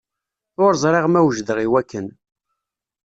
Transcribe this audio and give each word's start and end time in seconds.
Ur 0.63 0.71
ẓriɣ 0.81 1.05
ma 1.09 1.21
wejdeɣ 1.25 1.57
i 1.65 1.67
wakken. 1.71 2.07